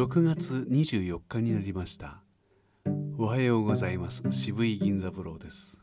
[0.00, 2.22] 6月24日になりました。
[3.18, 4.22] おはようございます。
[4.30, 5.82] 渋い銀座風呂です。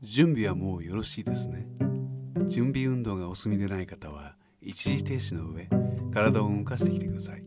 [0.00, 1.66] 準備はもうよろしいですね。
[2.46, 5.68] 準備運動がお済みでない方は一時停止の上
[6.10, 7.44] 体を動かしてきてください。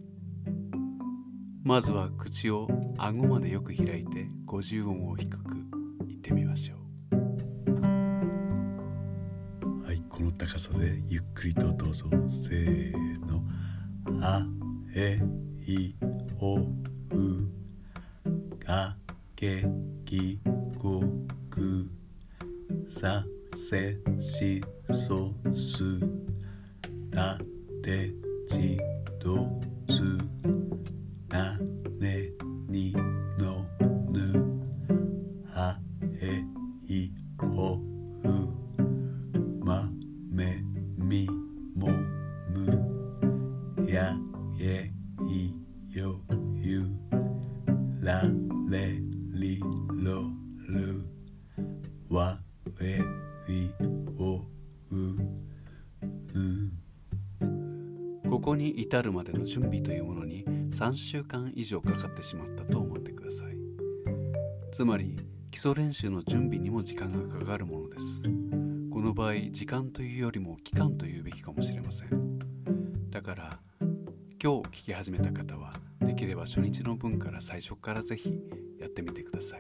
[1.64, 2.68] まずは口を
[3.00, 5.56] 顎までよく開いて50音を低く
[6.06, 6.78] 言ってみましょう。
[9.84, 12.06] はいこの高さでゆっくりとどうぞ。
[12.30, 13.42] せーの。
[14.22, 14.46] あ
[14.96, 15.20] え。
[15.68, 15.96] い
[16.40, 16.66] おう
[18.60, 18.96] か
[19.36, 19.66] け
[20.06, 20.40] き
[20.78, 21.02] ご
[21.50, 21.90] く
[22.88, 24.62] させし
[25.08, 26.00] そす。
[27.12, 27.40] た
[27.82, 28.12] て
[28.48, 28.78] ち
[29.20, 30.18] どつ
[31.30, 31.58] な
[52.16, 52.40] わ
[52.80, 53.02] え
[53.50, 53.70] い
[54.18, 54.42] おう
[58.30, 63.58] ここに至るまでの準備というものに3週間以上かかってしまったと思ってください。
[64.72, 65.18] つまり
[65.52, 68.22] 基礎練習の準備にも時間がかかるものです。
[68.94, 72.40] この場合時間というよりも期間というべきかもしれません。
[73.10, 73.60] だから
[74.42, 78.40] 今日聞き始めた方はできれば初日の分から最初からぜひ
[78.80, 79.60] やってみてください。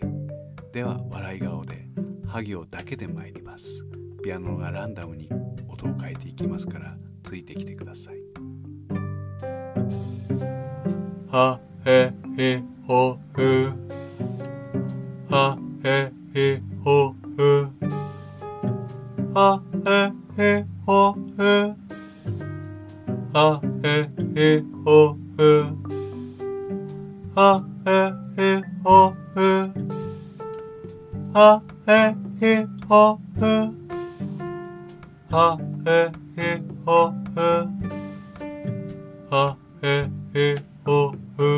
[0.71, 1.89] では笑い顔で
[2.35, 3.85] ハ行だけで参ります。
[4.21, 5.29] ピアノがランダムに
[5.69, 8.17] 音を変えていきますからついてきてください。
[11.31, 13.71] はへへほふ
[15.29, 17.69] はへへほふ
[19.33, 20.11] はへ
[32.41, 33.51] 히허흐
[35.33, 35.99] 하헤
[36.37, 37.47] 히허흐
[39.31, 39.93] 하헤
[40.35, 41.49] 히허흐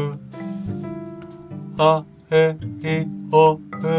[1.80, 2.44] 하헤
[2.84, 3.96] 히허흐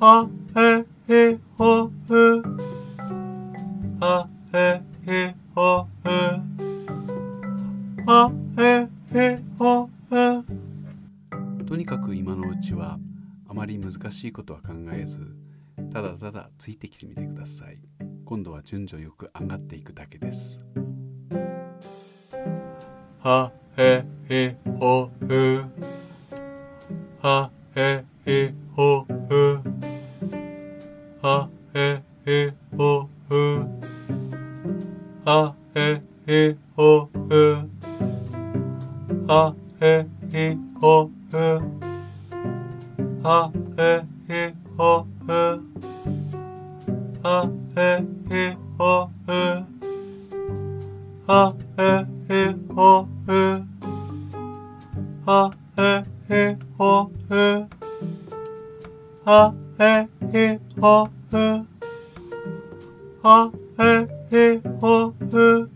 [0.00, 0.68] 하헤
[1.10, 1.73] 히허흐
[14.34, 15.34] ことは考えず
[15.90, 17.78] ただただついてきてみてください。
[18.26, 20.60] 今度は順序よく上がっていくだけです。
[23.20, 25.64] はへへほふ
[27.22, 29.13] はへへほふ
[44.78, 45.60] o e
[47.24, 49.64] a e i o e
[51.28, 53.62] a e i o e
[55.26, 57.66] a e i o e
[59.26, 61.66] a e i o e
[63.24, 65.66] a e i o e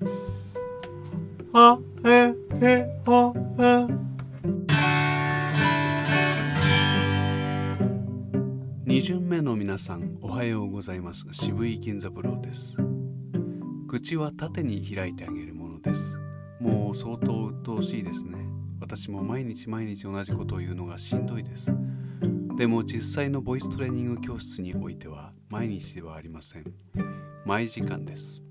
[1.54, 3.97] a e i o e
[8.88, 12.74] 2巡目の皆さんおはようございます渋い銀座風呂です。
[13.86, 16.16] 口は縦に開いてあげるものです。
[16.58, 18.38] もう相当鬱陶しいですね。
[18.80, 21.70] 私も毎日毎日同じことを言うのがしんどいです。
[22.56, 26.64] でも実際のボイストレーニング教室においては毎日ではありません。
[27.44, 28.42] 毎時間です。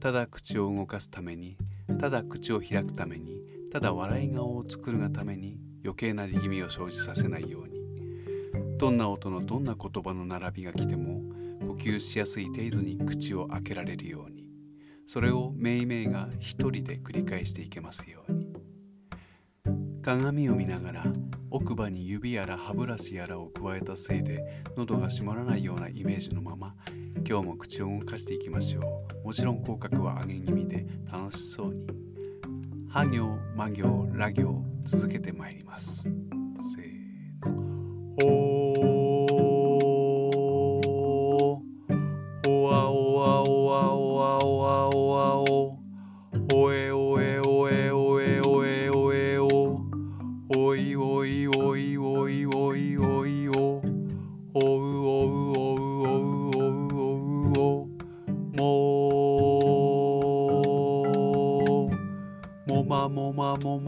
[0.00, 1.58] ただ口を動かすために
[2.00, 7.75] ただ口を開くためにただ笑い顔を作るがために余計な力みを生じさせないように。
[8.78, 11.22] どんな音のどんな言葉の並びが来ても
[11.60, 14.46] 呼吸しやすい程度に口を開けられるように
[15.06, 18.46] それをめいめいが一人で繰り返していけますように。
[20.06, 21.04] 鏡を見ながら
[21.50, 26.76] 奥歯に指やら歯ブラシやらを加えたせいで喉が閉まらないようなイメージのまま
[27.28, 29.26] 今日も口を動かしていきましょう。
[29.26, 31.86] もちろん口角は上げ気味で楽しそうに。
[32.88, 36.08] は行ま行ら行続けてまいります。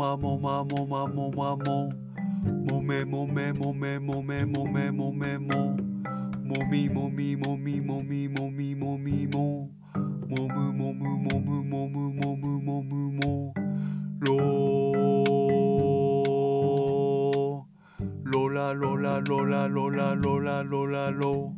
[0.08, 1.90] まもまもまもまも
[2.64, 5.76] もめもめもめもめもめもめも
[6.43, 9.69] もみもみもみもみもみもみも
[10.26, 13.52] もむもむもむもむもむもむも
[14.20, 14.32] ろ
[18.25, 21.52] ロラロラロラロラロラロラロ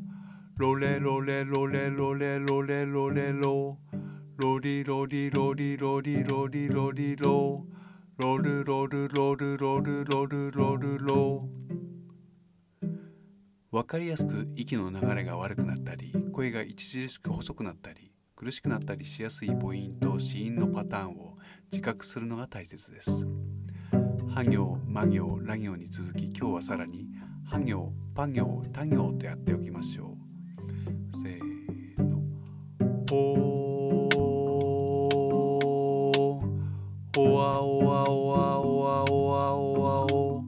[0.57, 3.79] ロレロレロレロレロレロレロ
[4.39, 7.65] ロリロリロリロリロリロリロ
[8.21, 11.49] ロルロルロルロルロルロルロ
[13.71, 21.39] わかりやすく息の流れが悪くなったり声が著しく細くなったり苦しくなったりしやすい母音と子音のパターンを
[21.73, 23.27] 自覚するのが大切です。
[24.35, 27.07] ハ行、マ行、ラ行に続き今日はさらに
[27.47, 30.19] ハ行、パ行、タ行とやっておきましょ
[31.13, 31.17] う。
[31.17, 33.60] せーの。
[38.01, 40.43] わおわおわおわおわおわお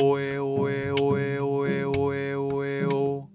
[0.00, 3.28] おえおえおえおえおえおえお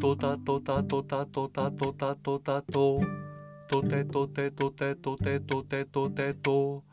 [0.00, 3.00] とたとたとたとたとたとたと
[3.68, 6.84] とてとてとてとてとてとてと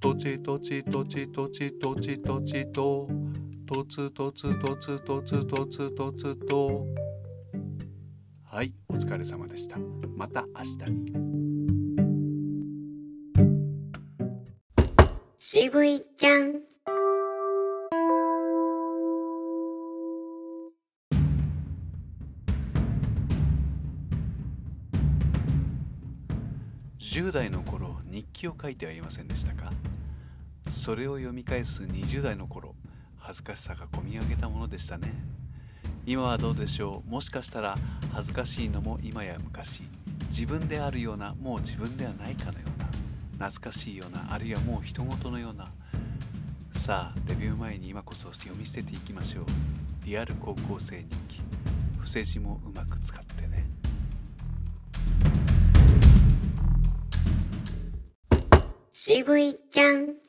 [0.00, 3.08] とちとちとちとちとちとちと
[3.66, 6.86] とつとつとつとつとつとつと
[8.44, 9.78] はい、お疲れ様でした。
[10.16, 11.23] また明日に。
[15.56, 16.62] 渋いちゃん。
[26.98, 29.70] 10代の頃日記を書いてはいませんでしたか？
[30.68, 32.74] それを読み返す20代の頃
[33.20, 35.14] 恥ずかしさがこみ上げたものでしたね。
[36.04, 37.08] 今はどうでしょう？
[37.08, 37.76] もしかしたら
[38.12, 39.84] 恥ずかしいのも今や昔。
[40.30, 42.73] 自分であるようなもう自分ではないかのような。
[43.38, 44.32] 懐かしいような。
[44.32, 45.66] あるいはもう人事のような。
[46.72, 49.44] さあデビュー前に今こそ読み捨てていきましょう。
[50.04, 51.40] リアル高校生日記。
[51.96, 53.66] 伏せ字もうまく使ってね。
[58.90, 60.23] 渋いちゃん。